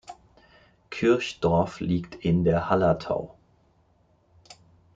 [0.89, 3.35] Kirchdorf liegt in der Hallertau.